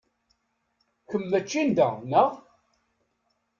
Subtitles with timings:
[1.09, 2.31] Kemm mačči n da, neɣ?